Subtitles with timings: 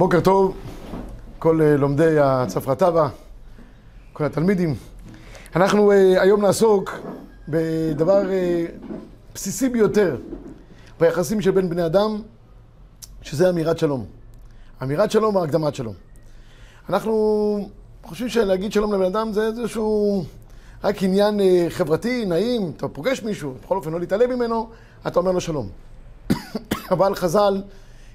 [0.00, 0.56] בוקר טוב,
[1.38, 3.08] כל אה, לומדי הצפרתבה,
[4.12, 4.74] כל התלמידים.
[5.56, 6.98] אנחנו אה, היום נעסוק
[7.48, 8.64] בדבר אה,
[9.34, 10.16] בסיסי ביותר
[11.00, 12.22] ביחסים של בין בני אדם,
[13.22, 14.04] שזה אמירת שלום.
[14.82, 15.94] אמירת שלום או הקדמת שלום.
[16.88, 17.68] אנחנו
[18.04, 20.24] חושבים שלהגיד שלום לבן אדם זה איזשהו
[20.84, 24.68] רק עניין חברתי, נעים, אתה פוגש מישהו, בכל אופן לא להתעלם ממנו,
[25.06, 25.68] אתה אומר לו שלום.
[26.94, 27.62] אבל חז"ל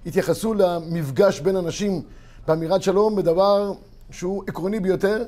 [0.05, 2.01] התייחסו למפגש בין אנשים
[2.47, 3.73] באמירת שלום בדבר
[4.11, 5.23] שהוא עקרוני ביותר,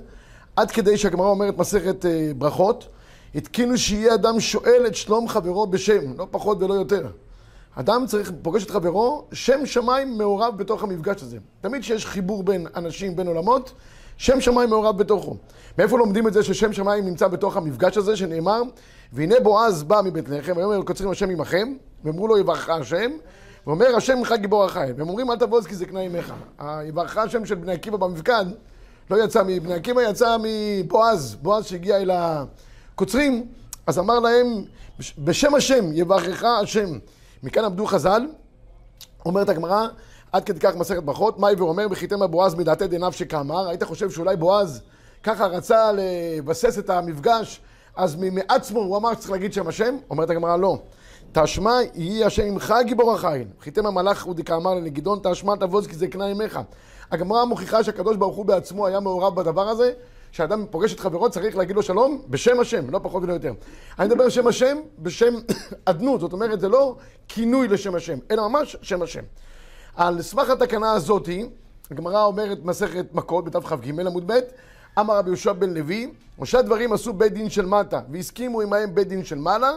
[0.56, 2.88] עד כדי שהגמרא אומרת מסכת אה, ברכות,
[3.36, 7.08] התקינו שיהיה אדם שואל את שלום חברו בשם, לא פחות ולא יותר.
[7.76, 11.38] אדם צריך, פוגש את חברו, שם שמיים מעורב בתוך המפגש הזה.
[11.62, 13.72] תמיד כשיש חיבור בין אנשים, בין עולמות,
[14.18, 15.36] שם שמיים מעורב בתוכו.
[15.78, 18.62] מאיפה לומדים את זה ששם שמיים נמצא בתוך המפגש הזה, שנאמר,
[19.14, 23.12] והנה בועז בא מבית לחם, ויאמר קוצרים השם עמכם, ואמרו לו יברכך השם,
[23.68, 24.94] ואומר השם ממך גיבור החיל.
[24.98, 26.34] והם אומרים אל תבוז כי זקנה עמך.
[26.84, 28.46] יברכך השם של בני עקיבא במפקד,
[29.12, 33.48] לא יצא מבני עקיבא, יצא מבועז, בועז שהגיע אל הקוצרים,
[33.88, 34.64] אז אמר להם,
[35.18, 37.00] בשם השם יברכך השם.
[37.44, 38.28] מכאן עמדו חז"ל,
[39.26, 39.88] אומרת הגמרא,
[40.32, 44.36] עד כדי כך מסכת ברכות, מאי ואומר, וחיתם הבועז מדעתי דנף שכאמר, היית חושב שאולי
[44.36, 44.82] בועז
[45.24, 47.62] ככה רצה לבסס את המפגש,
[47.96, 49.98] אז מעצמו הוא אמר שצריך להגיד שם השם?
[50.10, 50.78] אומרת הגמרא, לא.
[51.32, 53.48] תשמע יהי השם עמך גיבור החיל.
[53.62, 56.60] חיתם המלאך הוא דקאמר לגדעון, תשמע תבוז כי זה קנה עמך.
[57.12, 59.94] הגמרא מוכיחה שהקדוש ברוך הוא בעצמו היה מעורב בדבר הזה,
[60.32, 63.54] שאדם פוגש את חברו צריך להגיד לו שלום בשם השם, לא פחות ולא יותר.
[64.00, 65.34] אני מדבר בשם השם, בשם
[65.86, 66.96] אדנות, זאת אומרת זה לא
[67.28, 69.24] כינוי לשם השם, אלא ממש שם השם.
[69.96, 71.50] על סמך התקנה הזאתי,
[71.92, 74.40] הגמרא אומרת מסכת מכות בדף כ"ג עמוד ב',
[75.00, 79.08] אמר רבי יהושע בן לוי, שלושה דברים עשו בית דין של מטה, והסכימו עמהם בית
[79.08, 79.72] דין של מעלה,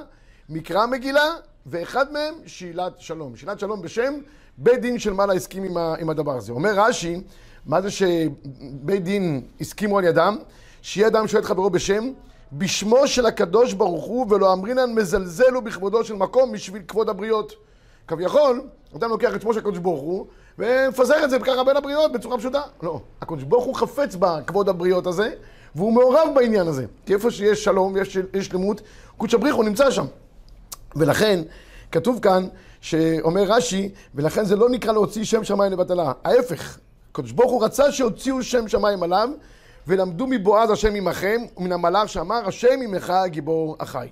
[0.51, 1.31] מקרא מגילה,
[1.67, 3.37] ואחד מהם שאלת שלום.
[3.37, 4.15] שאלת שלום בשם
[4.59, 6.53] בית דין של מעלה הסכים עם, ה, עם הדבר הזה.
[6.53, 7.21] אומר רש"י,
[7.67, 10.39] מה זה שבית דין הסכימו על ידם?
[10.83, 12.13] שיהיה אדם שואל את חברו בשם,
[12.53, 17.53] בשמו של הקדוש ברוך הוא, ולא אמרינן מזלזלו בכבודו של מקום בשביל כבוד הבריות.
[18.09, 18.63] כביכול,
[18.97, 20.27] אדם לוקח את שמו של הקדוש ברוך הוא,
[20.59, 22.63] ומפזר את זה ככה בין הבריות בצורה פשוטה.
[22.83, 25.31] לא, הקדוש ברוך הוא חפץ בכבוד הבריות הזה,
[25.75, 26.87] והוא מעורב בעניין הזה.
[27.07, 28.81] כי איפה שיש שלום ויש שלמות,
[29.17, 30.07] קודש הבריחו נמצא שם.
[30.97, 31.41] ולכן,
[31.93, 32.47] כתוב כאן,
[32.81, 36.13] שאומר רש"י, ולכן זה לא נקרא להוציא שם שמיים לבטלה.
[36.25, 36.79] ההפך,
[37.13, 39.29] הקדוש ברוך הוא רצה שהוציאו שם שמיים עליו,
[39.87, 44.09] ולמדו מבועז השם עמכם, ומן המלאך שאמר, השם עמך גיבור החי.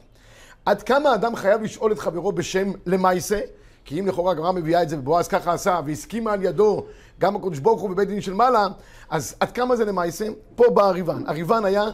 [0.67, 3.41] עד כמה אדם חייב לשאול את חברו בשם למעשה?
[3.85, 6.85] כי אם לכאורה הגמרא מביאה את זה, ובועז ככה עשה, והסכימה על ידו
[7.21, 8.67] גם הקדוש ברוך הוא בבית דין של מעלה,
[9.11, 10.27] אז עד כמה זה למעשה?
[10.57, 11.23] פה בא הריבן.
[11.27, 11.85] הריבן היה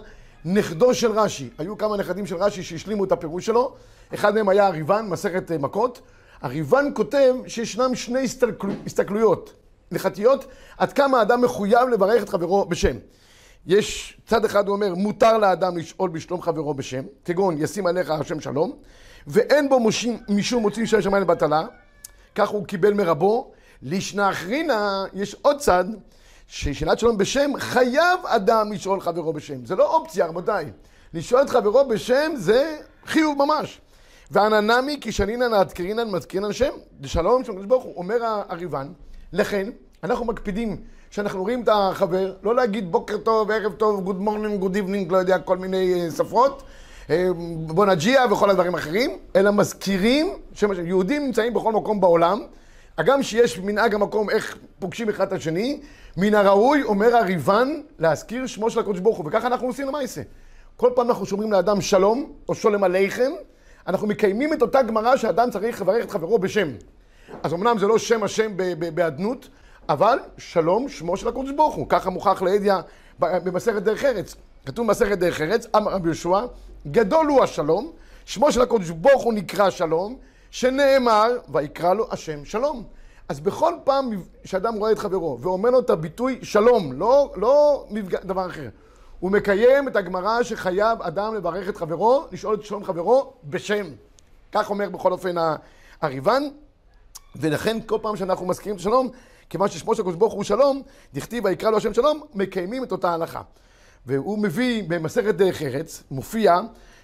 [0.45, 1.51] נכדו של רש"י.
[1.59, 3.75] היו כמה נכדים של רש"י שהשלימו את הפירוש שלו.
[4.15, 6.01] אחד מהם היה הריבן, מסכת אה, מכות.
[6.43, 8.69] הריבן כותב שישנם שני הסתכל...
[8.87, 9.53] הסתכלויות
[9.93, 10.47] הלכתיות,
[10.79, 12.97] עד כמה האדם מחויב לברך את חברו בשם.
[13.67, 18.41] יש, צד אחד הוא אומר, מותר לאדם לשאול בשלום חברו בשם, כגון ישים עליך השם
[18.41, 18.73] שלום,
[19.27, 21.67] ואין בו משום, משום מוציא שם שמיים לבטלה,
[22.35, 23.53] כך הוא קיבל מרבו.
[23.83, 25.85] לישנא אחרינא, יש עוד צד,
[26.47, 29.67] ששאלת שלום בשם, חייב אדם לשאול חברו בשם.
[29.67, 30.71] זה לא אופציה, רבותיי.
[31.15, 33.81] לשאול את חברו בשם זה חיוב ממש.
[34.35, 36.71] ואנן נמי כי שנינן נעדקרינן מזכירינן שם,
[37.05, 38.17] שלום, שלום ברוך הוא, אומר
[38.49, 38.89] הריב"ן,
[39.33, 39.71] לכן
[40.05, 40.77] אנחנו מקפידים
[41.11, 45.17] כשאנחנו רואים את החבר, לא להגיד בוקר טוב, ערב טוב, good morning, good evening, לא
[45.17, 46.63] יודע, כל מיני אה, שפות,
[47.11, 47.29] אה,
[47.67, 52.41] בונג'יה וכל הדברים האחרים, אלא מזכירים שיהודים נמצאים בכל מקום בעולם,
[52.99, 55.81] הגם שיש מנהג המקום איך פוגשים אחד את השני,
[56.17, 57.69] מן הראוי, אומר הריבן,
[57.99, 60.23] להזכיר שמו של הקדוש ברוך הוא, וככה אנחנו עושים למעשה.
[60.77, 63.33] כל פעם אנחנו שומרים לאדם שלום, או שולם עליכם,
[63.87, 66.69] אנחנו מקיימים את אותה גמרא שאדם צריך לברך את חברו בשם.
[67.43, 68.53] אז אמנם זה לא שם השם
[68.95, 69.49] באדנות,
[69.89, 71.87] אבל שלום שמו של הקדוש ברוך הוא.
[71.89, 72.81] ככה מוכח לידיה
[73.19, 74.37] במסכת דרך ארץ.
[74.67, 76.41] כתוב במסכת דרך ארץ, אמר רבי יהושע,
[76.87, 77.93] גדול הוא השלום,
[78.25, 80.17] שמו של הקדוש ברוך הוא נקרא שלום,
[80.51, 82.83] שנאמר, ויקרא לו השם שלום.
[83.29, 84.11] אז בכל פעם
[84.45, 87.85] שאדם רואה את חברו ואומר לו את הביטוי שלום, לא, לא.
[88.25, 88.69] דבר אחר,
[89.25, 93.87] הוא מקיים את הגמרא שחייב אדם לברך את חברו, לשאול את שלום חברו בשם.
[94.53, 95.35] כך אומר בכל אופן
[96.01, 96.43] הריבן,
[97.37, 99.09] ולכן כל פעם שאנחנו מזכירים את השלום,
[99.51, 100.83] כיוון ששמו של הקדוש ברוך הוא שלום,
[101.15, 103.43] דכתיב ויקרא לו השם שלום, מקיימים את אותה הלכה.
[104.07, 106.61] והוא מביא במסכת דרך ארץ, מופיע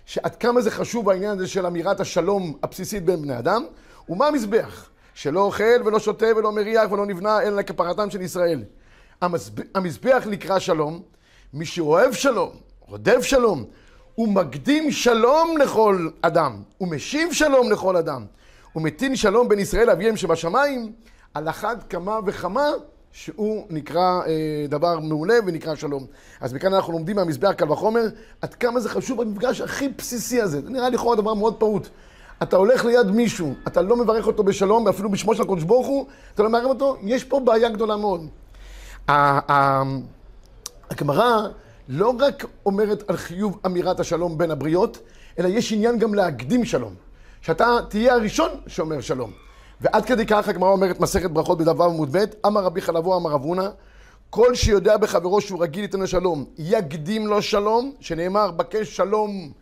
[0.06, 3.64] שעד כמה זה חשוב העניין הזה של אמירת השלום הבסיסית בין בני אדם,
[4.08, 4.90] ומה המזבח?
[5.14, 8.64] שלא אוכל ולא שותה ולא מריח ולא נבנה אלא לכפרתם של ישראל.
[9.74, 11.02] המזבח נקרא שלום,
[11.54, 12.50] מי שאוהב שלום,
[12.80, 13.64] רודף שלום,
[14.14, 18.24] הוא מקדים שלום לכל אדם, הוא משיב שלום לכל אדם,
[18.72, 20.92] הוא מתין שלום בין ישראל לאביהם שבשמיים,
[21.34, 22.66] על אחת כמה וכמה
[23.12, 26.06] שהוא נקרא אה, דבר מעולה ונקרא שלום.
[26.40, 28.04] אז מכאן אנחנו לומדים מהמזבח קל וחומר,
[28.40, 30.60] עד כמה זה חשוב במפגש הכי בסיסי הזה.
[30.60, 31.88] זה נראה לכאורה דבר מאוד פעוט.
[32.42, 36.06] אתה הולך ליד מישהו, אתה לא מברך אותו בשלום, ואפילו בשמו של הקדוש ברוך הוא,
[36.34, 38.26] אתה לא מערב אותו, יש פה בעיה גדולה מאוד.
[40.90, 41.48] הגמרא
[41.88, 44.98] לא רק אומרת על חיוב אמירת השלום בין הבריות,
[45.38, 46.94] אלא יש עניין גם להקדים שלום.
[47.40, 49.30] שאתה תהיה הראשון שאומר שלום.
[49.80, 53.42] ועד כדי כך הגמרא אומרת מסכת ברכות בדבר עמוד ב', אמר רבי חלבו אמר רב
[53.42, 53.68] הונא,
[54.30, 59.52] כל שיודע בחברו שהוא רגיל ייתן לו שלום, יקדים לו שלום, שנאמר בקש שלום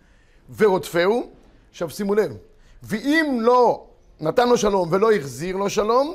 [0.57, 1.31] ורודפהו.
[1.71, 2.37] עכשיו שימו לב,
[2.83, 3.87] ואם לא
[4.21, 6.15] נתן לו שלום ולא החזיר לו שלום,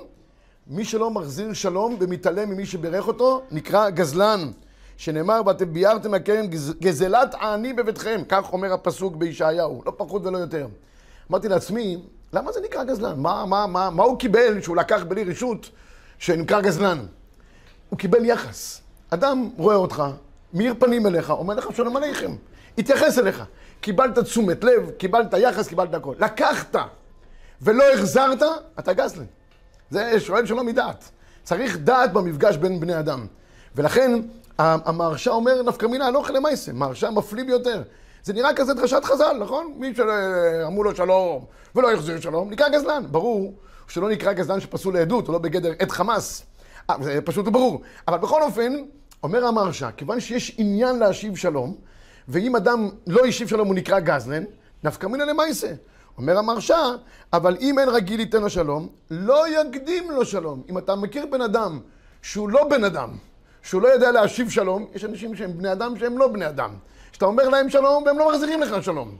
[0.68, 4.51] מי שלא מחזיר שלום ומתעלם ממי שברך אותו, נקרא גזלן.
[4.98, 6.45] שנאמר, ואתם ביארתם הקרן
[6.80, 10.68] גזלת העני בביתכם, כך אומר הפסוק בישעיהו, לא פחות ולא יותר.
[11.31, 12.04] אמרתי לעצמי,
[12.34, 13.19] למה זה נקרא גזלן?
[13.19, 15.69] מה, מה, מה, מה הוא קיבל שהוא לקח בלי רשות
[16.19, 17.06] שנקרא גזלן?
[17.90, 18.81] הוא קיבל יחס.
[19.10, 20.04] אדם רואה אותך,
[20.54, 22.36] מאיר פנים אליך, אומר לך שלום עליכם,
[22.78, 23.44] התייחס אליך.
[23.81, 26.16] קיבלת תשומת לב, קיבלת יחס, קיבלת הכל.
[26.19, 26.75] לקחת
[27.62, 28.42] ולא החזרת,
[28.80, 29.25] אתה גזלן.
[29.90, 31.10] זה שואל שלא מדעת.
[31.44, 33.25] צריך דעת במפגש בין בני אדם.
[33.75, 34.19] ולכן
[34.59, 37.81] המהרש"א אומר נפקא מינה הלוך למעשה, מהרש"א מפליא ביותר.
[38.23, 39.73] זה נראה כזה דרשת חז"ל, נכון?
[39.77, 41.45] מי שאמרו לו שלום
[41.75, 43.03] ולא החזיר שלום, נקרא גזלן.
[43.11, 43.53] ברור
[43.88, 46.44] שלא נקרא גזלן שפסול לעדות, הוא לא בגדר עד חמאס.
[46.89, 47.81] אה, זה פשוט ברור.
[48.07, 48.73] אבל בכל אופן,
[49.23, 51.75] אומר המהרש"א, כיוון שיש עניין להשיב שלום,
[52.27, 54.44] ואם אדם לא השיב שלום הוא נקרא גזלן,
[54.83, 55.73] נפקא מינה למעשה.
[56.17, 56.95] אומר המהרש"א,
[57.33, 60.61] אבל אם אין רגיל ייתן לו שלום, לא יקדים לו שלום.
[60.69, 61.79] אם אתה מכיר בן אדם
[62.21, 63.09] שהוא לא בן אדם,
[63.63, 66.69] שהוא לא יודע להשיב שלום, יש אנשים שהם בני אדם שהם לא בני אדם.
[67.12, 69.18] שאתה אומר להם שלום והם לא מחזירים לך שלום.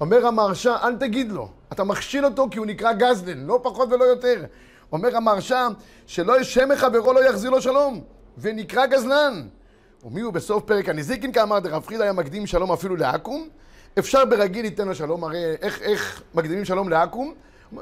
[0.00, 1.48] אומר המהרש"א, אל תגיד לו.
[1.72, 4.44] אתה מכשיל אותו כי הוא נקרא גזלן, לא פחות ולא יותר.
[4.92, 5.68] אומר המהרש"א,
[6.06, 8.00] שלא ישם מחברו לא יחזיר לו שלום,
[8.38, 9.42] ונקרא גזלן.
[10.04, 13.48] ומי הוא בסוף פרק הנזיקין, כאמר דרב חילה היה מקדים שלום אפילו לעכו"ם.
[13.98, 17.32] אפשר ברגיל ייתן לו שלום, הרי איך, איך מקדימים שלום לעכו"ם?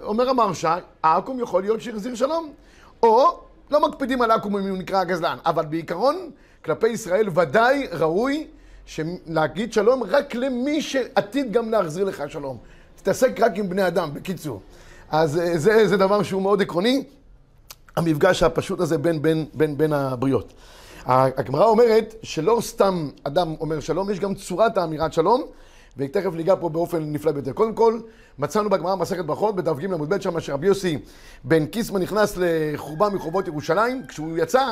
[0.03, 2.53] אומר המהרש"א, עכו"ם יכול להיות שהחזיר שלום.
[3.03, 6.31] או לא מקפידים על עכו"ם אם הוא נקרא גזלן, אבל בעיקרון,
[6.65, 8.47] כלפי ישראל ודאי ראוי
[9.27, 12.59] להגיד שלום רק למי שעתיד גם להחזיר לך שלום.
[12.97, 14.61] תתעסק רק עם בני אדם, בקיצור.
[15.11, 17.05] אז אה, זה, זה דבר שהוא מאוד עקרוני,
[17.97, 20.53] המפגש הפשוט הזה בין, בין, בין, בין הבריות.
[21.07, 25.43] הגמרא אומרת שלא סתם אדם אומר שלום, יש גם צורת האמירת שלום,
[25.99, 27.53] ותכף ניגע פה באופן נפלא ביותר.
[27.53, 28.01] קודם כל,
[28.39, 30.99] מצאנו בגמרא מסכת ברכות, בדף ג' עמוד ב', שם שרבי יוסי
[31.45, 34.65] בן קיסמן נכנס לחורבה מחורבות ירושלים, כשהוא יצא,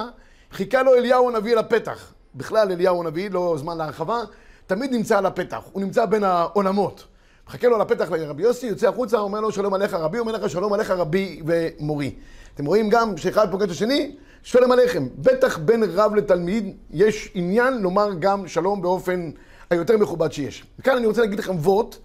[0.52, 2.12] חיכה לו אליהו הנביא אל הפתח.
[2.34, 4.20] בכלל אליהו הנביא, לא זמן להרחבה,
[4.66, 7.04] תמיד נמצא על הפתח, הוא נמצא בין העולמות.
[7.48, 10.50] מחכה לו על הפתח לרבי יוסי, יוצא החוצה, אומר לו שלום עליך רבי, אומר לך
[10.50, 12.14] שלום עליך רבי ומורי.
[12.54, 15.08] אתם רואים גם שאחד פוגש את השני, שלום עליכם.
[15.18, 19.30] בטח בין רב לתלמיד יש עניין לומר גם שלום באופן
[19.70, 20.64] היותר מכובד שיש.
[20.78, 21.96] וכאן אני רוצה להגיד לכם וורט,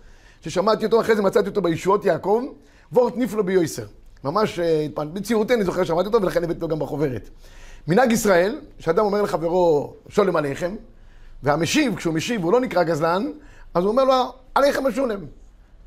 [0.42, 2.44] ששמעתי אותו, אחרי זה מצאתי אותו בישועות יעקב,
[2.92, 3.86] וורט נפלו ביועסר.
[4.24, 7.30] ממש אה, בציורותי אני זוכר שמעתי אותו ולכן הבאתי אותו גם בחוברת.
[7.88, 10.76] מנהג ישראל, שאדם אומר לחברו שולם עליכם,
[11.44, 13.32] והמשיב, כשהוא משיב הוא לא נקרא גזלן,
[13.74, 15.20] אז הוא אומר לו, עליכם משולם.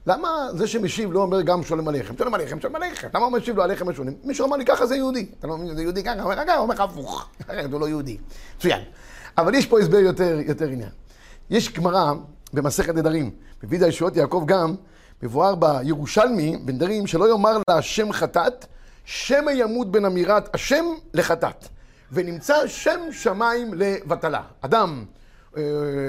[0.06, 2.16] למה זה שמשיב לא אומר גם שולם עליכם?
[2.18, 3.08] שולם עליכם, שולם עליכם.
[3.14, 4.12] למה הוא משיב לו עליכם משולם?
[4.24, 5.26] מישהו אמר לי ככה זה יהודי.
[5.38, 7.28] אתה לא מבין, זה יהודי ככה, הוא אומר לך הפוך.
[7.42, 8.16] אחרת הוא לא יהודי.
[8.56, 8.80] מצוין.
[9.38, 10.90] אבל יש פה הסבר יותר, יותר עניין.
[11.50, 12.12] יש גמרא
[12.52, 13.30] במסכת נדרים,
[13.62, 14.74] בוידא ישועות יעקב גם,
[15.22, 18.66] מבואר בירושלמי, בנדרים, שלא יאמר לה השם חטאת,
[19.04, 20.84] שמא ימות בין אמירת השם
[21.14, 21.68] לחטאת.
[22.12, 24.42] ונמצא שם שמיים לבטלה.
[24.60, 25.04] אדם
[25.56, 25.62] אה,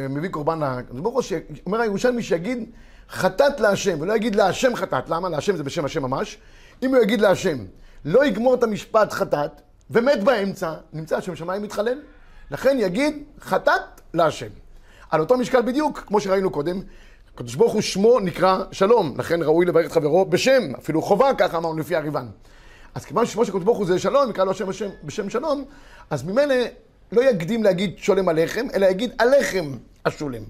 [0.10, 2.70] מביא קורבן לקדוש ברוך הוא, אומר הירושלמי שיגיד
[3.10, 5.10] חטאת להשם, ולא יגיד להשם חטאת.
[5.10, 5.30] למה?
[5.30, 6.38] להשם זה בשם השם ממש.
[6.84, 7.58] אם הוא יגיד להשם,
[8.06, 9.62] לא יגמור את המשפט חטאת,
[9.92, 12.02] ומת באמצע, נמצא שם שמיים מתחלל.
[12.52, 14.65] לכן יגיד חטאת להשם.
[15.16, 16.82] על אותו משקל בדיוק, כמו שראינו קודם,
[17.34, 21.58] הקדוש ברוך הוא שמו נקרא שלום, לכן ראוי לברך את חברו בשם, אפילו חובה, ככה
[21.58, 22.26] אמרנו לפי הריבן.
[22.96, 25.66] אז כיוון ששמו של הקדוש ברוך הוא זה שלום, נקרא לו השם בשם, בשם שלום,
[26.10, 26.56] אז ממילא
[27.12, 29.66] לא יקדים להגיד שולם עליכם, אלא יגיד עליכם
[30.06, 30.44] השולם.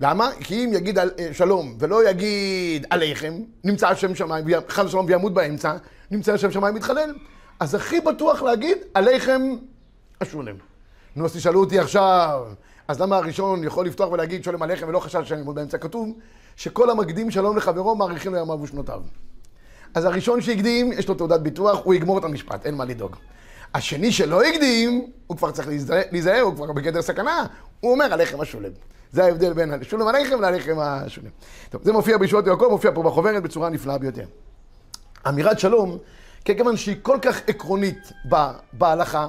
[0.00, 0.30] למה?
[0.40, 3.34] כי אם יגיד על, אה, שלום ולא יגיד עליכם,
[3.64, 5.76] נמצא השם שמיים, חס ושלום וימות באמצע,
[6.10, 7.14] נמצא השם שמיים מתחלל.
[7.60, 9.42] אז הכי בטוח להגיד עליכם
[10.20, 10.54] השולם.
[11.16, 12.46] נו, אז תשאלו אותי עכשיו,
[12.88, 15.78] אז למה הראשון יכול לפתוח ולהגיד שולם עליכם ולא חשב שאני אמות באמצע?
[15.78, 16.08] כתוב
[16.56, 19.00] שכל המקדים שלום לחברו מאריכים לו ימיו ושנותיו.
[19.94, 23.16] אז הראשון שהקדים, יש לו תעודת ביטוח, הוא יגמור את המשפט, אין מה לדאוג.
[23.74, 25.68] השני שלא הקדים, הוא כבר צריך
[26.12, 27.46] להיזהר, הוא כבר בגדר סכנה,
[27.80, 28.70] הוא אומר עליכם השולם.
[29.12, 31.30] זה ההבדל בין השולם עליכם לעליכם השולם.
[31.70, 34.24] טוב, זה מופיע בישועות יעקב, מופיע פה בחוברת בצורה נפלאה ביותר.
[35.28, 35.98] אמירת שלום,
[36.44, 38.12] כיוון שהיא כל כך עקרונית
[38.72, 39.28] בהלכה,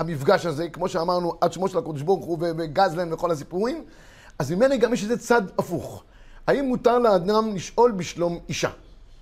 [0.00, 3.84] המפגש הזה, כמו שאמרנו, עד שמו של הקדוש ברוך הוא וגזלן וכל הסיפורים,
[4.38, 6.04] אז ממילא גם יש איזה צד הפוך.
[6.46, 8.70] האם מותר לאדם לשאול בשלום אישה?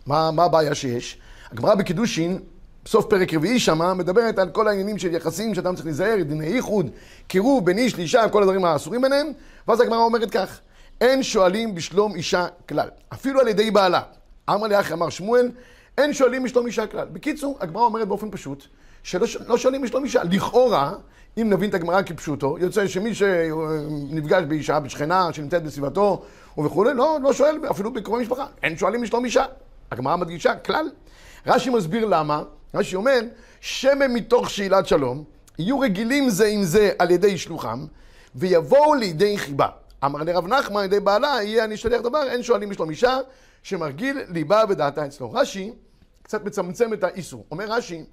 [0.06, 1.18] מה, מה הבעיה שיש?
[1.52, 2.38] הגמרא בקידושין,
[2.86, 6.90] סוף פרק רביעי שמה, מדברת על כל העניינים של יחסים שאדם צריך להיזהר, דיני ייחוד,
[7.26, 9.26] קירוב בין איש לאישה, כל הדברים האסורים ביניהם,
[9.68, 10.60] ואז הגמרא אומרת כך,
[11.00, 14.02] אין שואלים בשלום אישה כלל, אפילו על ידי בעלה.
[14.50, 15.50] אמר לי אחי אמר שמואל,
[15.98, 17.06] אין שואלים בשלום אישה כלל.
[17.12, 18.66] בקיצור, הגמרא אומרת באופן פשוט,
[19.06, 20.22] שלא לא שואלים בשלום אישה.
[20.24, 20.94] לכאורה,
[21.38, 26.22] אם נבין את הגמרא כפשוטו, יוצא שמי שנפגש באישה, בשכנה, שנמצאת בסביבתו
[26.64, 28.46] וכולי, לא, לא שואל אפילו בקרובי משפחה.
[28.62, 29.44] אין שואלים בשלום אישה.
[29.92, 30.90] הגמרא מדגישה כלל.
[31.46, 32.42] רש"י מסביר למה,
[32.74, 33.20] רש"י אומר,
[33.60, 35.24] שמא מתוך שאלת שלום,
[35.58, 37.86] יהיו רגילים זה עם זה על ידי שלוחם,
[38.34, 39.68] ויבואו לידי חיבה.
[40.04, 43.18] אמר לרב נחמן, על ידי בעלה, יהיה אני שליח דבר, אין שואלים בשלום אישה,
[43.62, 45.32] שמרגיל ליבה ודעתה אצלו.
[45.32, 45.72] רש"י
[46.22, 47.44] קצת מצמצם את האיסור.
[47.50, 48.04] אומר רש"י,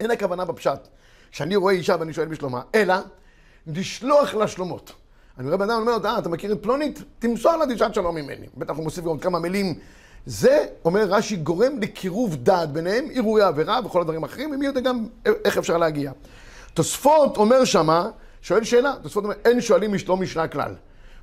[0.00, 0.88] אין הכוונה בפשט,
[1.30, 2.94] שאני רואה אישה ואני שואל בשלומה, אלא
[3.66, 4.92] לשלוח לה שלומות.
[5.38, 7.02] אני רואה בן אדם אומר, אה, אתה מכיר את פלונית?
[7.18, 8.46] תמסור לה דרישת שלום ממני.
[8.56, 9.74] בטח הוא מוסיף עוד כמה מילים.
[10.26, 15.06] זה, אומר רש"י, גורם לקירוב דעת ביניהם, ערעורי עבירה וכל הדברים האחרים, ומי יודע גם
[15.44, 16.12] איך אפשר להגיע.
[16.74, 18.10] תוספות אומר שמה,
[18.42, 20.74] שואל שאלה, תוספות אומר, אין שואלים משלום משנה כלל.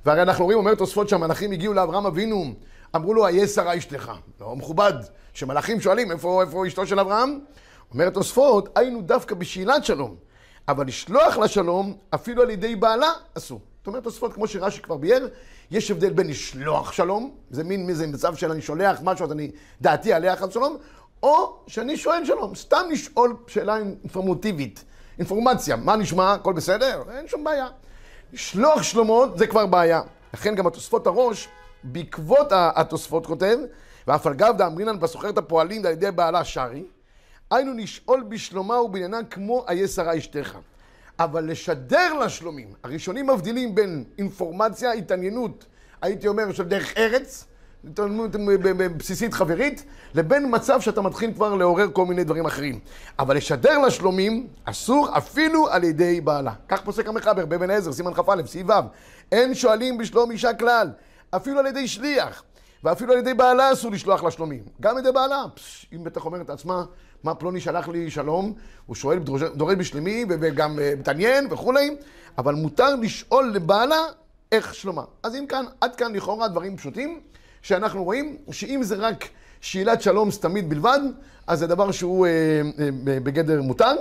[0.06, 2.54] והרי אנחנו רואים, אומר תוספות שהמלאכים הגיעו לאברהם אבינו,
[2.96, 4.12] אמרו לו, איה שרה אשתך.
[4.40, 4.92] לא מכובד,
[5.34, 7.38] שמלאכים שואלים, איפה, איפה אשתו של אברהם?
[7.94, 10.16] אומר תוספות, היינו דווקא בשאלת שלום,
[10.68, 13.60] אבל לשלוח לשלום, אפילו על ידי בעלה, אסור.
[13.78, 15.28] זאת אומרת תוספות, כמו שרש"י כבר ביאר,
[15.70, 19.50] יש הבדל בין לשלוח שלום, זה מין איזה מצב של אני שולח משהו, אז אני
[19.80, 20.76] דעתי עליה חס שלום,
[21.22, 24.84] או שאני שואל שלום, סתם לשאול שאלה אינפורמטיבית,
[25.18, 27.02] אינפורמציה, מה נשמע, הכל בסדר?
[27.10, 27.66] אין שום בעיה.
[28.32, 30.00] לשלוח שלומות זה כבר בעיה.
[30.34, 31.48] לכן גם התוספות הראש,
[31.84, 33.56] בעקבות התוספות כותב,
[34.06, 36.84] ואף על גב דאמרינן בסוחרת הפועלים על ידי בעלה שרי,
[37.56, 40.58] היינו לשאול בשלומה ובעניינה כמו איה שרה אשתך.
[41.18, 45.66] אבל לשדר לשלומים, הראשונים מבדילים בין אינפורמציה, התעניינות,
[46.02, 47.44] הייתי אומר, של דרך ארץ,
[47.84, 48.30] התעניינות
[48.96, 49.84] בסיסית חברית,
[50.14, 52.78] לבין מצב שאתה מתחיל כבר לעורר כל מיני דברים אחרים.
[53.18, 56.52] אבל לשדר לשלומים אסור אפילו על ידי בעלה.
[56.68, 58.72] כך פוסק המחבר באבן עזר, סימן כ"א, סעיף ו',
[59.32, 60.90] אין שואלים בשלום אישה כלל,
[61.30, 62.42] אפילו על ידי שליח.
[62.84, 64.62] ואפילו על ידי בעלה אסור לשלוח לה שלומים.
[64.80, 65.44] גם על ידי בעלה.
[65.54, 66.84] פש, אם בטח אומרת לעצמה,
[67.24, 68.52] מה פלוני שלח לי שלום,
[68.86, 69.18] הוא שואל,
[69.54, 71.96] דורש בשלמי וגם אה, מתעניין וכולי,
[72.38, 74.00] אבל מותר לשאול לבעלה
[74.52, 75.02] איך שלומה.
[75.22, 77.20] אז אם כאן, עד כאן לכאורה דברים פשוטים,
[77.62, 79.28] שאנחנו רואים שאם זה רק
[79.60, 81.00] שאלת שלום סתמית בלבד,
[81.46, 83.94] אז זה דבר שהוא אה, אה, בגדר מותר.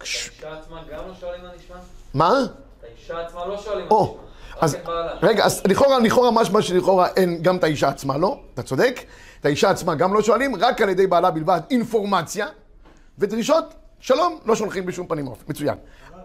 [0.00, 1.76] האישה עצמה גם לא שואלים מה נשמע?
[2.14, 2.46] מה?
[2.82, 4.28] האישה עצמה לא שואלים מה נשמע.
[4.60, 4.76] אז
[5.22, 8.40] רגע, אז לכאורה, לכאורה משמע שלכאורה אין גם את האישה עצמה, לא?
[8.54, 9.00] אתה צודק.
[9.40, 12.46] את האישה עצמה גם לא שואלים, רק על ידי בעלה בלבד אינפורמציה
[13.18, 15.44] ודרישות, שלום, לא שולחים בשום פנים ואופן.
[15.48, 15.74] מצוין.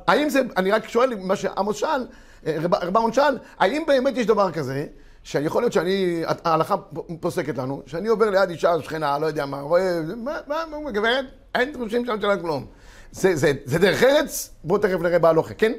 [0.08, 2.08] האם זה, אני רק שואל מה שעמוס שאל,
[2.48, 4.86] אה, רב אהרון שאל, האם באמת יש דבר כזה,
[5.24, 6.76] שיכול להיות שאני, ההלכה
[7.20, 11.26] פוסקת לנו, שאני עובר ליד אישה שכנה, לא יודע מה, רואה, מה, מה, מה, גברת,
[11.56, 12.66] אין דרושים שם של כלום.
[13.12, 14.50] זה, זה, זה דרך ארץ?
[14.64, 15.72] בואו תכף נראה בהלוכה, כן?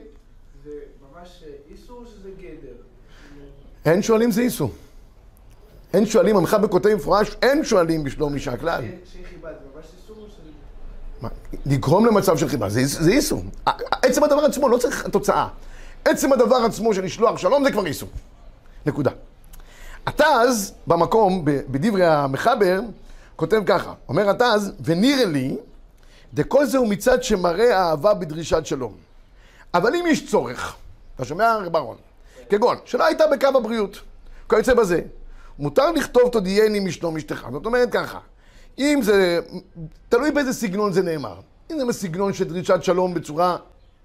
[3.85, 4.71] אין שואלים זה איסור.
[5.95, 8.85] אין שואלים, המחבר כותב במפורש, אין שואלים בשלום אישה כלל.
[11.67, 13.43] לגרום למצב של חיבה, זה איסור.
[14.03, 15.49] עצם הדבר עצמו, לא צריך תוצאה.
[16.05, 18.09] עצם הדבר עצמו של לשלוח שלום זה כבר איסור.
[18.87, 19.11] נקודה.
[20.07, 22.81] התז, במקום, בדברי המחבר,
[23.37, 25.57] כותב ככה, אומר התז, ונראה לי,
[26.35, 28.93] דכל זה הוא מצד שמראה אהבה בדרישת שלום.
[29.75, 30.77] אבל אם יש צורך,
[31.17, 31.97] אתה שומע, רב אהרון?
[32.51, 34.01] כגון, שלא הייתה בקו הבריאות,
[34.49, 35.01] כיוצא בזה.
[35.59, 37.47] מותר לכתוב תודייני משלום אשתך.
[37.53, 38.19] זאת אומרת ככה,
[38.79, 39.41] אם זה,
[40.09, 41.41] תלוי באיזה סגנון זה נאמר.
[41.73, 43.57] אם זה בסגנון של דרישת שלום בצורה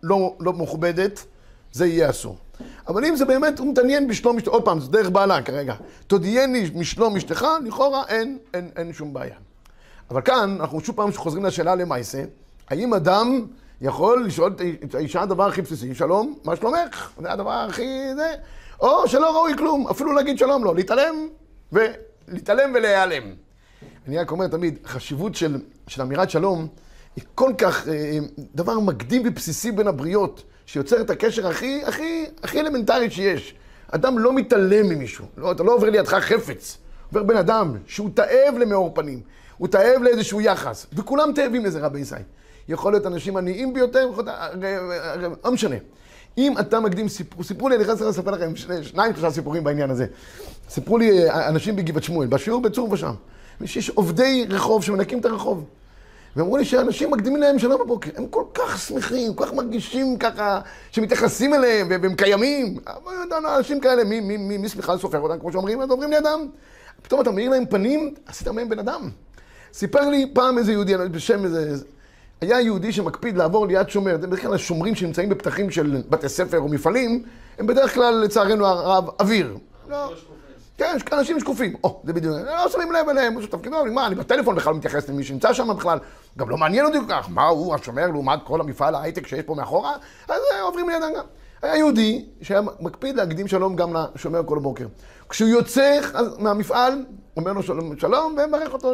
[0.03, 1.25] לא, לא מכובדת,
[1.71, 2.37] זה יהיה אסור.
[2.87, 5.75] אבל אם זה באמת, הוא מתעניין בשלום אשתך, עוד פעם, זה דרך בעלה כרגע.
[6.07, 9.35] תודייני משלום אשתך, לכאורה אין, אין, אין שום בעיה.
[10.09, 12.23] אבל כאן, אנחנו שוב פעם חוזרים לשאלה למעשה,
[12.69, 13.45] האם אדם
[13.81, 17.11] יכול לשאול את האישה הדבר הכי בסיסי, שלום, מה שלומך?
[17.21, 18.15] זה הדבר הכי...
[18.15, 18.33] זה...
[18.79, 21.27] או שלא ראוי כלום, אפילו להגיד שלום לא, להתעלם
[21.71, 23.23] ולהתעלם ולהיעלם.
[24.09, 26.67] אני רק אומר תמיד, חשיבות של, של אמירת שלום
[27.15, 28.17] היא כל כך אה,
[28.55, 33.55] דבר מקדים ובסיסי בין הבריות, שיוצר את הקשר הכי, הכי, הכי אלמנטרי שיש.
[33.91, 38.57] אדם לא מתעלם ממישהו, לא, אתה לא עובר לידך חפץ, עובר בן אדם שהוא תאב
[38.59, 39.21] למאור פנים,
[39.57, 42.23] הוא תאב לאיזשהו יחס, וכולם תאבים לזה רבי ישראל.
[42.69, 44.11] יכול להיות אנשים עניים ביותר,
[45.43, 45.75] לא משנה.
[46.37, 50.05] אם אתה מקדים סיפור, סיפרו לי, אני חייב לספר לכם שניים, שלושה סיפורים בעניין הזה.
[50.69, 53.13] סיפרו לי אה, אנשים בגבעת שמואל, בשיעור בצור ושם.
[53.61, 55.65] יש עובדי רחוב שמנקים את הרחוב.
[56.35, 58.09] ואמרו לי שאנשים מקדימים להם שנה בבוקר.
[58.15, 60.61] הם כל כך שמחים, כל כך מרגישים ככה,
[60.91, 62.77] שמתייחסים אליהם והם קיימים.
[63.57, 66.47] אנשים כאלה, מי, מי, מי, מי שמחה לסופר אותם, כמו שאומרים, אז עוברים לידם.
[67.01, 69.09] פתאום אתה מאיר להם פנים, עשית מהם בן אדם.
[69.73, 71.75] סיפר לי פעם איזה יהודי, בשם איזה...
[72.41, 76.59] היה יהודי שמקפיד לעבור ליד שומר, זה בדרך כלל השומרים שנמצאים בפתחים של בתי ספר
[76.59, 77.23] או מפעלים,
[77.57, 79.57] הם בדרך כלל, לצערנו הרב, אוויר.
[79.89, 80.13] לא,
[80.79, 81.75] כן, יש אנשים שקופים.
[81.83, 85.23] או, זה בדיוק, לא שמים לב אליהם, הוא תפקידו, מה, אני בטלפון בכלל מתייחס למי
[85.23, 85.99] שנמצא שם בכלל,
[86.37, 89.55] גם לא מעניין אותי כל כך, מה הוא השומר לעומת כל המפעל ההייטק שיש פה
[89.55, 89.95] מאחורה,
[90.27, 91.23] אז אה, עוברים לידם גם.
[91.61, 94.85] היה יהודי שהיה מקפיד להקדים שלום גם לשומר כל בוקר.
[95.29, 95.99] כשהוא יוצא
[96.37, 97.05] מהמפעל,
[97.37, 98.93] אומר לו שלום, שלום, ומברך אותו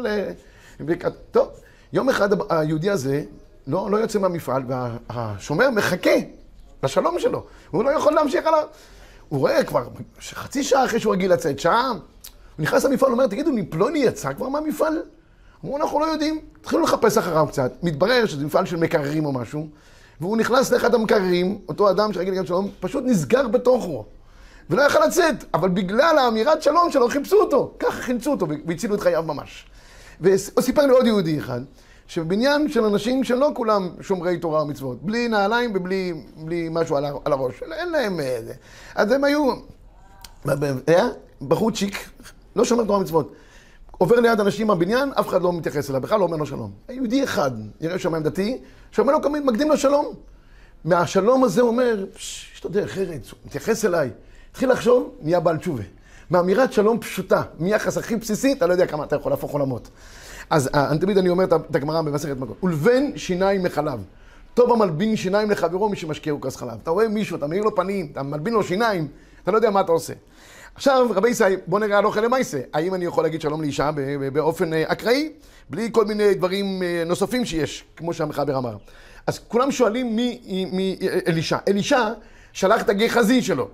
[0.79, 1.13] לברכת...
[1.31, 1.47] טוב,
[1.93, 3.23] יום אחד היהודי הזה
[3.67, 6.15] לא, לא יוצא מהמפעל, והשומר מחכה
[6.83, 7.43] לשלום שלו.
[7.71, 8.63] הוא לא יכול להמשיך עליו.
[9.29, 9.87] הוא רואה כבר
[10.19, 11.89] חצי שעה אחרי שהוא רגיל לצאת, שעה.
[11.89, 11.99] הוא
[12.59, 15.01] נכנס למפעל, אומר, תגידו, פלוני יצא כבר מהמפעל?
[15.65, 16.39] אמרו, אנחנו לא יודעים.
[16.61, 17.71] התחילו לחפש אחריו קצת.
[17.83, 19.67] מתברר שזה מפעל של מקררים או משהו,
[20.21, 24.05] והוא נכנס לאחד המקררים, אותו אדם שרגיל להגיד שלום, פשוט נסגר בתוכו.
[24.69, 27.73] ולא יכל לצאת, אבל בגלל האמירת שלום שלו חיפשו אותו.
[27.79, 29.65] ככה חילצו אותו והצילו את חייו ממש.
[30.21, 31.61] והוא סיפר לי עוד יהודי אחד,
[32.07, 37.31] שבבניין של אנשים שלא כולם שומרי תורה ומצוות, בלי נעליים ובלי בלי משהו על, על
[37.33, 38.19] הראש, אין להם...
[38.19, 38.53] אה, זה.
[38.95, 39.53] אז הם היו...
[40.87, 41.07] היה
[41.41, 42.09] בחורצ'יק,
[42.55, 43.33] לא שומר תורה ומצוות.
[43.91, 46.71] עובר ליד אנשים בבניין, אף אחד לא מתייחס אליו, בכלל לא אומר לו שלום.
[46.89, 48.57] יהודי אחד, יראה שמיים דתי,
[48.91, 50.05] שאומר לו, מקדים לו שלום.
[50.85, 54.09] מהשלום הזה הוא אומר, יש לו דרך ארץ, הוא מתייחס אליי.
[54.51, 55.83] התחיל לחשוב, נהיה בעל תשובה.
[56.31, 59.89] מאמירת שלום פשוטה, מיחס הכי בסיסי, אתה לא יודע כמה אתה יכול להפוך עולמות.
[60.49, 64.03] אז אה, תמיד אני אומר את הגמרא במסכת מכות, ולבן שיניים מחלב.
[64.53, 66.77] טוב המלבין שיניים לחברו מי שמשקיעו כוס חלב.
[66.83, 69.07] אתה רואה מישהו, אתה מאיר לו פנים, אתה מלבין לו שיניים,
[69.43, 70.13] אתה לא יודע מה אתה עושה.
[70.75, 72.59] עכשיו, רבי ישראל, בוא נראה על אוכל למעשה.
[72.73, 73.89] האם אני יכול להגיד שלום לאישה
[74.33, 75.31] באופן אה, אקראי,
[75.69, 78.75] בלי כל מיני דברים אה, נוספים שיש, כמו שהמחבר אמר.
[79.27, 81.57] אז כולם שואלים מי, מי אלישע.
[81.67, 82.09] אלישע
[82.53, 83.67] שלח את הגחזי שלו.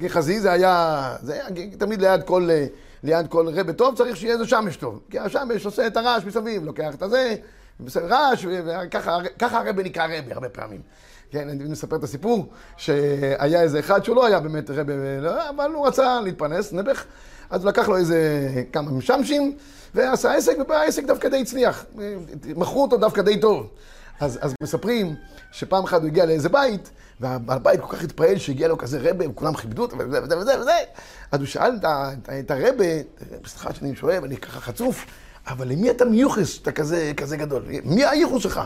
[0.00, 1.44] גחזי זה היה, זה היה
[1.78, 2.48] תמיד ליד כל...
[3.02, 5.00] ליד כל רבה טוב צריך שיהיה איזה שמש טוב.
[5.10, 7.34] כי השמש עושה את הרעש מסביב, לוקח את הזה,
[7.96, 10.80] רעש, וככה הרבה נקרא רבה הרבה פעמים.
[11.30, 15.72] כן, אני מספר את הסיפור, שהיה איזה אחד שהוא לא היה באמת רבה, לא, אבל
[15.72, 17.04] הוא רצה להתפרנס, נעבך,
[17.50, 19.56] אז הוא לקח לו איזה כמה משמשים,
[19.94, 21.84] ועשה עסק, והעסק דווקא די הצליח.
[22.56, 23.68] מכרו אותו דווקא די טוב.
[24.22, 25.14] אז, אז מספרים
[25.52, 29.30] שפעם אחת הוא הגיע לאיזה בית, והבעל בית כל כך התפעל שהגיע לו כזה רבה,
[29.30, 30.72] וכולם כיבדו אותו, וזה וזה וזה וזה.
[31.32, 32.84] אז הוא שאל את, את, את הרבה,
[33.46, 35.06] סליחה שאני שואל, אני ככה חצוף,
[35.46, 37.64] אבל למי אתה מיוחס אתה כזה, כזה גדול?
[37.84, 38.60] מי הייחוס שלך?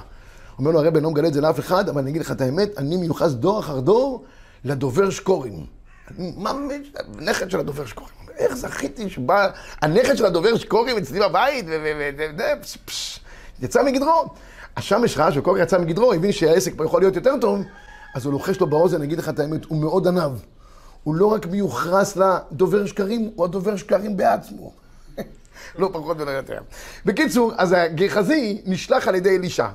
[0.59, 2.41] אומר לו הרבה, אני לא מגלה את זה לאף אחד, אבל אני אגיד לך את
[2.41, 4.25] האמת, אני מיוחס דור אחר דור
[4.65, 5.67] לדובר שקורים.
[6.11, 6.87] אני ממש,
[7.21, 8.15] נכד של הדובר שקורים.
[8.37, 9.49] איך זכיתי שבא
[9.83, 11.95] הנכד של הדובר שקורים אצלי בבית, ו...
[13.63, 14.27] יצא מגדרו.
[14.77, 17.61] השמש ראה שקורי יצא מגדרו, הבין שהעסק פה יכול להיות יותר טוב,
[18.15, 20.33] אז הוא לוחש לו באוזן, אגיד לך את האמת, הוא מאוד ענב.
[21.05, 24.73] הוא לא רק מיוחס לדובר שקרים, הוא הדובר שקרים בעצמו.
[25.79, 26.59] לא פחות ולא יותר.
[27.05, 29.69] בקיצור, אז הגחזי נשלח על ידי אלישע.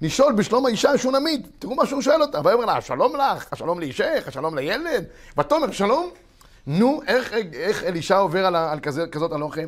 [0.00, 2.40] לשאול בשלום האישה השונמית, תראו מה שהוא שואל אותה.
[2.44, 5.04] ויאמר לה, השלום לך, השלום לאישך, השלום לילד.
[5.38, 6.10] ותאמר, שלום.
[6.66, 9.60] נו, איך, איך אלישע עובר על, על כזה, כזאת הלוכה?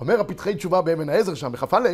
[0.00, 1.88] אומר הפתחי תשובה באבן העזר שם, בכ"א,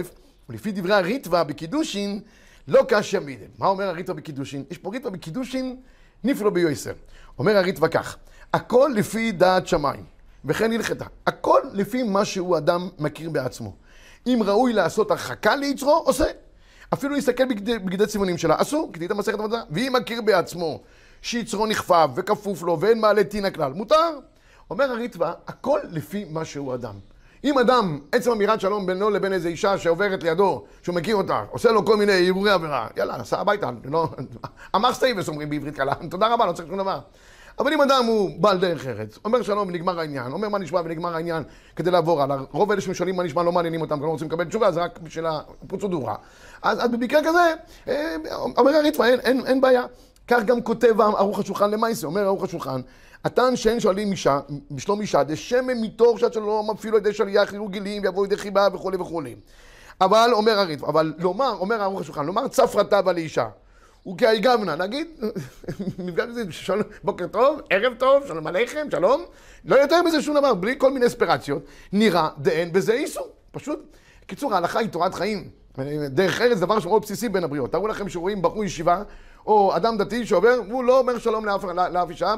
[0.49, 2.21] ולפי דברי הריטווה בקידושין,
[2.69, 3.47] לא קשיא מידם.
[3.59, 4.65] מה אומר הריטווה בקידושין?
[4.71, 5.77] יש פה ריטווה בקידושין,
[6.25, 6.93] נפלו ביועסר.
[7.39, 8.17] אומר הריטווה כך,
[8.55, 10.05] הכל לפי דעת שמיים,
[10.45, 11.05] וכן הלכתה.
[11.27, 13.75] הכל לפי מה שהוא אדם מכיר בעצמו.
[14.27, 16.25] אם ראוי לעשות הרחקה ליצרו, עושה.
[16.93, 19.63] אפילו להסתכל בגדי, בגדי צימונים שלה, אסור, כדאית מסכת עבודה.
[19.71, 20.81] ואם מכיר בעצמו
[21.23, 24.19] שיצרו נכנע וכפוף לו ואין מעלה טינא כלל, מותר.
[24.71, 26.95] אומר הריטב"א, הכל לפי מה שהוא אדם.
[27.45, 31.73] אם אדם, עצם אמירת שלום בינו לבין איזו אישה שעוברת לידו, שהוא מכיר אותה, עושה
[31.73, 34.09] לו כל מיני הרהורי עבירה, יאללה, סע הביתה, לא...
[34.77, 36.99] אמר סטייבס אומרים בעברית קלה, תודה רבה, לא צריך שום דבר.
[37.59, 41.15] אבל אם אדם הוא בעל דרך ארץ, אומר שלום ונגמר העניין, אומר מה נשמע ונגמר
[41.15, 41.43] העניין
[41.77, 44.73] כדי לעבור הלאה, רוב אלה ששואלים מה נשמע לא מעניינים אותם, לא רוצים לקבל תשובה,
[44.73, 46.15] זה רק בשביל הפרוצדורה.
[46.63, 47.55] אז, אז במקרה כזה,
[47.89, 48.17] אה,
[48.57, 49.85] אומר הריטווה, אין, אין, אין בעיה.
[50.29, 52.81] כך גם כותב ערוך השולחן למעשה, אומר ערוך השולחן,
[53.25, 58.03] הטען שאין שואלים אישה, בשלום אישה, דשמן מתור שאת שלא על ידי שליח יהיו גילים
[58.03, 59.35] ויבואו ידי חיבה וכולי וכולי.
[60.01, 63.49] אבל אומר הריטב, אבל לומר, אומר ערוך השולחן, לומר צפרתה לאישה.
[64.03, 65.07] הוא כאי גבנה, נגיד,
[66.05, 69.25] מפגש הזה, שלום, בוקר טוב, ערב טוב, שלום עליכם, שלום,
[69.65, 73.97] לא יותר מזה שום דבר, בלי כל מיני אספירציות, נראה דאין בזה איסור, פשוט.
[74.27, 75.49] קיצור, ההלכה היא תורת חיים.
[76.09, 77.73] דרך ארץ דבר שמאוד בסיסי בין הבריות.
[77.73, 79.03] תארו לכם שרואים בחור ישיבה,
[79.49, 82.35] או אדם דתי שעובר, הוא לא אומר שלום לאף, אישה,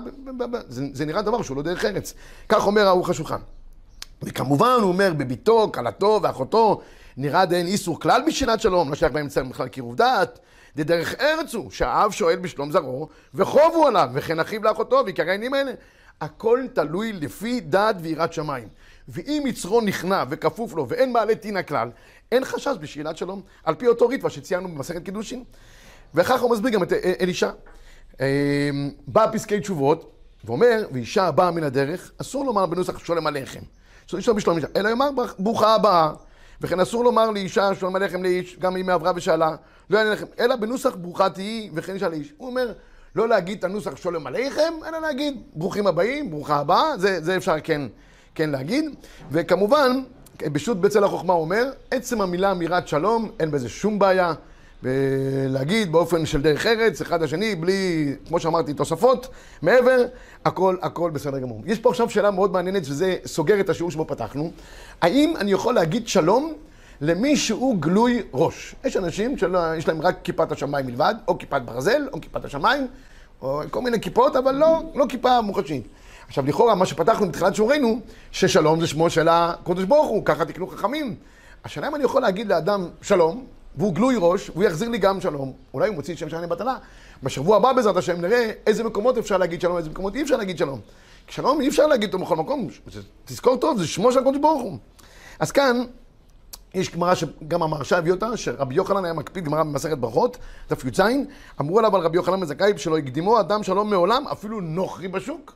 [0.69, 2.15] זה, נראה דבר שהוא לא דרך ארץ.
[2.49, 3.39] כך אומר ערוך השולחן.
[4.23, 6.81] וכמובן הוא אומר בביתו, כלתו ואחותו,
[7.17, 10.39] נראה דהן איסור כלל בשאלת שלום, לא שייך באמצע בכלל קירוב דעת.
[10.77, 15.73] דדרך ארץ הוא, שהאב שואל בשלום זרעו, וחובו עליו, וכן אחיו לאחותו, ועיקר העניינים האלה.
[16.21, 18.69] הכל תלוי לפי דעת ויראת שמיים.
[19.09, 21.91] ואם יצרו נכנע וכפוף לו ואין מעלה טינה כלל,
[22.33, 25.45] אין חשש בשאלת שלום, על פי אותו ריטווה שציינו במסכת קידושין.
[26.15, 27.51] וככה הוא מסביר גם את אלישע.
[29.07, 30.13] בא פסקי תשובות,
[30.45, 33.27] ואומר, ואישה באה מן הדרך, אסור לומר בנוסח שולם.
[34.09, 36.13] אסור לשאול בשלום אישה, אלא יאמר ברוכה הבאה.
[36.61, 39.57] וכן אסור לומר לאישה שולם עליכם לאיש, גם אם עברה ושאלה,
[39.91, 42.33] לא יענה לכם, אלא בנוסח ברוכה תהיי וכן אישה לאיש.
[42.37, 42.73] הוא אומר,
[43.17, 47.61] לא להגיד את הנוסח שולם עליכם, אלא להגיד ברוכים הבאים, ברוכה הבאה, זה, זה אפשר
[47.65, 47.83] כן,
[48.35, 48.85] כן להגיד.
[49.31, 50.03] וכמובן,
[50.39, 54.35] בשו"ת בצל החוכמה אומר, עצם המילה אמירת שלום, אין בזה שום בעיה.
[54.83, 59.29] ולהגיד באופן של דרך ארץ, אחד לשני, בלי, כמו שאמרתי, תוספות,
[59.63, 60.05] מעבר,
[60.45, 61.63] הכל, הכל בסדר גמור.
[61.67, 64.51] יש פה עכשיו שאלה מאוד מעניינת, וזה סוגר את השיעור שבו פתחנו.
[65.03, 66.53] האם אני יכול להגיד שלום
[67.01, 68.75] למי שהוא גלוי ראש?
[68.85, 72.87] יש אנשים שיש להם רק כיפת השמיים מלבד, או כיפת ברזל, או כיפת השמיים,
[73.43, 75.87] או כל מיני כיפות, אבל לא, לא כיפה מוחשית.
[76.29, 78.01] עכשיו, לכאורה, מה שפתחנו בתחילת שיעורנו,
[78.33, 81.15] ששלום זה שמו של הקדוש ברוך הוא, ככה תקנו חכמים.
[81.65, 85.53] השאלה אם אני יכול להגיד לאדם שלום, והוא גלוי ראש, והוא יחזיר לי גם שלום.
[85.75, 86.77] אולי הוא מוציא שם שאני בטלה.
[87.23, 90.59] בשבוע הבא בעזרת השם נראה איזה מקומות אפשר להגיד שלום, איזה מקומות אי אפשר להגיד
[90.59, 90.81] שלום.
[91.29, 92.69] שלום אי אפשר להגיד אותו בכל מקום.
[93.25, 94.79] תזכור טוב, זה שמו של הקדוש ברוך הוא.
[95.39, 95.83] אז כאן,
[96.75, 100.37] יש גמרא שגם המרשה הביא אותה, שרבי יוחנן היה מקפיד גמרא במסכת ברכות,
[100.71, 101.01] דף י"ז,
[101.61, 105.55] אמרו עליו על רבי יוחנן בן שלא הקדימו אדם שלום מעולם, אפילו נוכרי בשוק.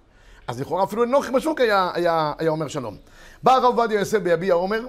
[0.49, 2.97] אז לכאורה אפילו נוכרי בשוק היה, היה, היה אומר שלום.
[3.43, 4.87] בא הרב עובדיה יוסף ביביע עומר,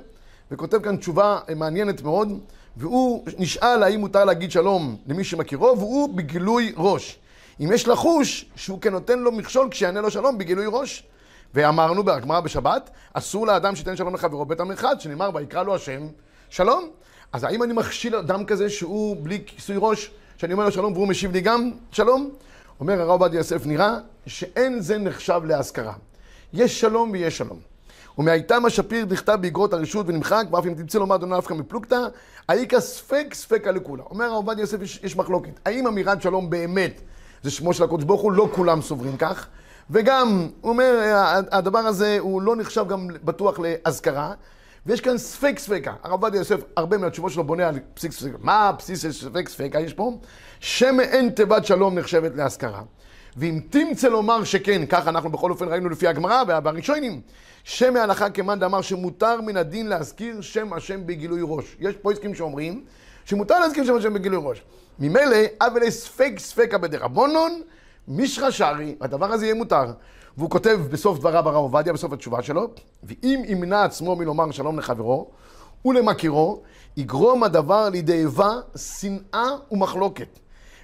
[0.52, 2.40] וכותב כאן תשובה מעניינת מאוד.
[2.78, 7.20] והוא נשאל האם מותר להגיד שלום למי שמכירו, והוא בגילוי ראש.
[7.60, 11.04] אם יש לחוש שהוא כן נותן לו מכשול כשיענה לו שלום בגילוי ראש.
[11.54, 16.08] ואמרנו בגמרא בשבת, אסור לאדם שייתן שלום לחברו בית המרחץ, שנאמר ויקרא לו השם
[16.50, 16.90] שלום.
[17.34, 21.08] אז האם אני מכשיל אדם כזה שהוא בלי כיסוי ראש, שאני אומר לו שלום והוא
[21.08, 22.30] משיב לי גם שלום?
[22.80, 25.94] אומר הרב עובדיה יוסף, נראה שאין זה נחשב להשכרה.
[26.54, 27.75] יש שלום ויש שלום.
[28.18, 32.00] ומהייתם השפיר דכתב באגרות הרשות ונמחק, ואף אם תמצא לומר אדוני נפקא מפלוגתא,
[32.50, 34.04] האיכא ספק ספקא לכולה.
[34.10, 35.60] אומר הרב עובדיה יוסף, יש, יש מחלוקת.
[35.66, 37.02] האם אמירת שלום באמת
[37.44, 38.32] זה שמו של הקדוש ברוך הוא?
[38.32, 39.48] לא כולם סוברים כך.
[39.90, 41.00] וגם, הוא אומר,
[41.52, 44.34] הדבר הזה הוא לא נחשב גם בטוח לאזכרה.
[44.86, 45.94] ויש כאן ספק ספקה.
[46.04, 48.38] הרב עובדיה יוסף, הרבה מהתשובות שלו בונה על פסיק ספקה.
[48.40, 50.12] מה הבסיס של ספק ספקה יש פה?
[50.60, 52.82] שמעין תיבת שלום נחשבת להשכרה.
[53.38, 57.22] ואם תמצא לומר שכן, כך אנחנו בכל אופן ראינו לפי הגמרא והראשונים,
[57.64, 61.76] שם מהלכה כמאן דאמר שמותר מן הדין להזכיר שם השם בגילוי ראש.
[61.80, 62.84] יש פה עסקים שאומרים
[63.26, 64.62] שמותר להזכיר שם השם בגילוי ראש.
[65.00, 67.62] ממילא, אבל ספק ספקה בדרבנון,
[68.08, 69.86] מישרא שרי, הדבר הזה יהיה מותר.
[70.38, 72.68] והוא כותב בסוף דבריו הרב עובדיה, בסוף התשובה שלו,
[73.04, 75.30] ואם ימנע עצמו מלומר שלום לחברו
[75.86, 76.62] ולמכירו,
[76.98, 80.40] יגרום הדבר לידי איבה, שנאה ומחלוקת.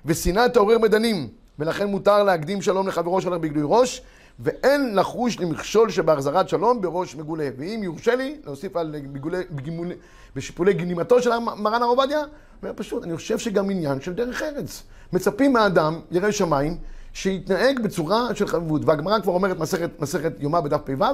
[0.06, 1.30] ושנאה תעורר מדנים,
[1.62, 4.02] ולכן מותר להקדים שלום לחברו שלך בגילוי ראש,
[4.39, 7.50] ואין לחוש למכשול שבהחזרת שלום בראש מגולה.
[7.58, 9.88] ואם יורשה לי, להוסיף על בגולי, בגימול,
[10.36, 12.19] בשיפולי גנימתו של מרן הר עובדיה,
[12.62, 14.84] אומר פשוט, אני חושב שגם עניין של דרך ארץ.
[15.13, 16.78] מצפים מהאדם, ירא שמיים,
[17.13, 18.82] שיתנהג בצורה של חביבות.
[18.86, 21.06] והגמרא כבר אומרת מסכת, מסכת יומא בדף פ"ו,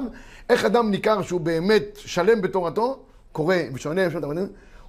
[0.50, 2.98] איך אדם ניכר שהוא באמת שלם בתורתו,
[3.32, 4.02] קורא ושונה,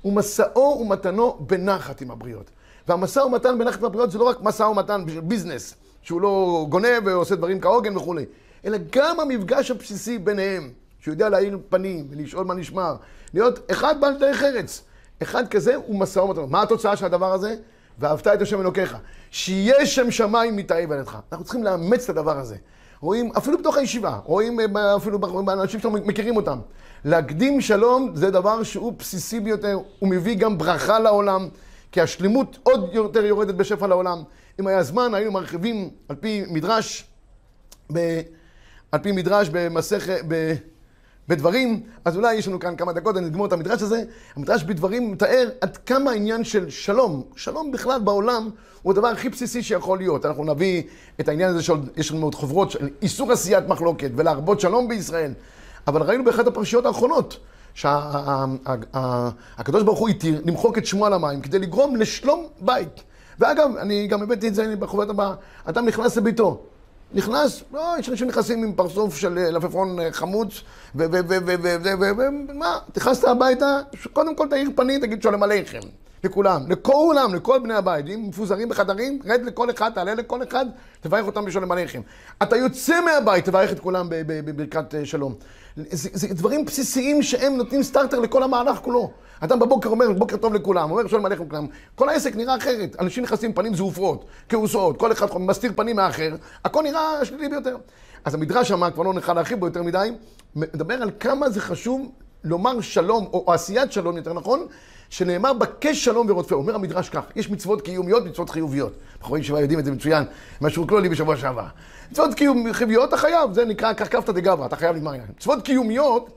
[0.02, 2.52] הוא משאו ומתנו בנחת עם הבריות.
[2.90, 5.76] והמשא ומתן בנחת עם הבריות זה לא רק משא ומתן בשביל ביזנס.
[6.02, 8.26] שהוא לא גונב ועושה דברים כהוגן וכולי,
[8.66, 12.94] אלא גם המפגש הבסיסי ביניהם, שהוא יודע להאיר פנים ולשאול מה נשמע,
[13.34, 14.82] להיות אחד בעל דרך ארץ.
[15.22, 16.42] אחד כזה הוא משא ומתן.
[16.50, 17.56] מה התוצאה של הדבר הזה?
[18.00, 18.98] ואהבת את השם אלוקיך.
[19.32, 21.04] שיהיה שם שמיים מתאהב על.
[21.32, 22.56] אנחנו צריכים לאמץ את הדבר הזה.
[23.02, 26.60] רואים, אפילו בתוך הישיבה, רואים אה, אפילו באנשים שאנחנו מכירים אותם.
[27.06, 31.48] להקדים שלום זה דבר שהוא בסיסי ביותר, הוא מביא גם ברכה לעולם,
[31.92, 34.24] כי השלמות עוד יותר יורדת בשפע לעולם.
[34.60, 37.06] אם היה זמן, היינו מרחיבים על פי מדרש,
[37.94, 38.22] ב,
[38.92, 40.22] על פי מדרש במסכת,
[41.28, 44.04] בדברים, אז אולי יש לנו כאן כמה דקות, אני אגמור את המדרש הזה.
[44.36, 48.50] המדרש בדברים מתאר עד כמה העניין של שלום, שלום בכלל בעולם,
[48.82, 50.26] הוא הדבר הכי בסיסי שיכול להיות.
[50.26, 50.84] אנחנו נביא
[51.20, 55.34] את העניין הזה שיש לנו עוד חוברות של איסור עשיית מחלוקת ולהרבות שלום בישראל.
[55.88, 57.38] אבל ראינו באחת הפרשיות האחרונות,
[57.74, 58.64] שהקדוש
[59.84, 63.04] ברוך הוא התיר למחוק את שמו על המים כדי לגרום לשלום בית.
[63.40, 65.34] ואגב, אני גם הבאתי את זה בחובת הבאה,
[65.66, 66.62] אדם נכנס לביתו.
[67.14, 70.62] נכנס, לא, יש אנשים שנכנסים עם פרצוף של לפפון חמוץ,
[70.96, 73.80] ומה, נכנסת הביתה,
[74.14, 75.80] קודם כל תאיר פנים, תגיד שלום עליכם.
[76.24, 78.06] לכולם, לכולם, לכל בני הבית.
[78.08, 80.66] אם מפוזרים בחדרים, רד לכל אחד, תעלה לכל אחד,
[81.02, 82.02] תברך אותם בשלום עליכם.
[82.44, 85.34] אתה יוצא מהבית, תברך את כולם בברכת אה, שלום.
[85.76, 89.12] זה, זה דברים בסיסיים שהם נותנים סטארטר לכל המהלך כולו.
[89.40, 91.68] אדם בבוקר אומר, בוקר טוב לכולם, אומר שלום עליכם לכולם.
[91.96, 92.96] כל העסק נראה אחרת.
[93.00, 97.78] אנשים נכנסים פנים זעופרות, כעוסות, כל אחד מסתיר פנים מהאחר, הכל נראה שלילי ביותר.
[98.26, 100.12] אז המדרש אמר, כבר לא נוכל להרחיב בו יותר מדי,
[100.56, 102.12] מדבר על כמה זה חשוב
[102.44, 104.66] לומר שלום, או, או עשיית שלום, יותר נכון,
[105.10, 106.56] שנאמר בקש שלום ורודפה.
[106.56, 108.94] אומר המדרש כך, יש מצוות קיומיות, מצוות חיוביות.
[109.22, 110.24] רואים שבה יודעים את זה מצוין,
[110.62, 111.66] מה שהוקלו לי בשבוע שעבר.
[112.12, 115.28] מצוות קיום, חיוביות אתה חייב, זה נקרא קרקפתא דגברא, אתה חייב לגמר עניין.
[115.38, 116.30] מצוות קיומיות,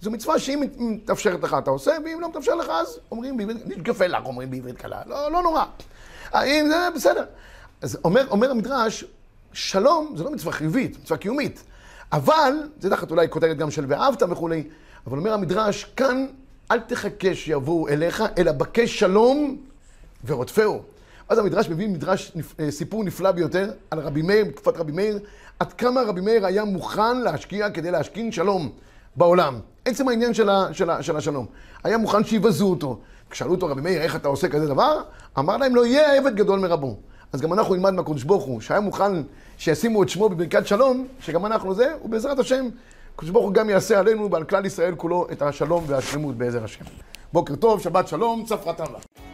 [0.00, 4.06] זו מצווה שאם מתאפשרת לך אתה עושה, ואם לא מתאפשר לך אז אומרים בעברית, נתגפה
[4.06, 5.64] לך, אומרים בעברית קלה, לא, לא נורא.
[6.32, 7.24] האם זה בסדר.
[7.82, 9.04] אז אומר, אומר המדרש,
[9.52, 11.62] שלום זה לא מצווה חיובית, מצווה קיומית.
[12.12, 14.64] אבל, זה תחת אולי כותרת גם של ואהבת וכולי,
[15.06, 16.26] אבל אומר המדרש, כאן
[16.70, 19.56] אל תחכה שיבואו אליך, אלא בקש שלום
[20.24, 20.82] ורודפהו.
[21.28, 25.18] אז המדרש מביא מדרש, אה, סיפור נפלא ביותר על רבי מאיר, בתקופת רבי מאיר,
[25.58, 28.70] עד כמה רבי מאיר היה מוכן להשקיע כדי להשכין שלום
[29.16, 29.58] בעולם.
[29.84, 31.46] עצם העניין של, ה, של, ה, של השלום.
[31.84, 32.98] היה מוכן שיבזו אותו.
[33.30, 35.02] כשאלו אותו רבי מאיר, איך אתה עושה כזה דבר?
[35.38, 36.96] אמר להם, לא יהיה עבד גדול מרבו.
[37.32, 39.12] אז גם אנחנו נלמד מהקדוש ברוך הוא, שהיה מוכן
[39.58, 42.68] שישימו את שמו בברכת שלום, שגם אנחנו זה, ובעזרת השם,
[43.16, 46.84] הקדוש ברוך הוא גם יעשה עלינו ועל כלל ישראל כולו את השלום והשלמות בעזר השם.
[47.32, 49.25] בוקר טוב, שבת שלום, צפרא טבא.